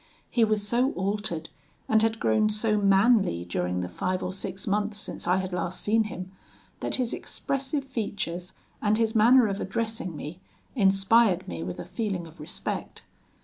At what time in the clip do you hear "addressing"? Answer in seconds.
9.61-10.15